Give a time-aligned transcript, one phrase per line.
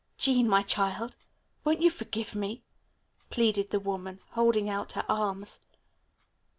[0.17, 1.15] "Jean, my child,
[1.63, 2.63] won't you forgive me?"
[3.29, 5.59] pleaded the woman holding out her arms.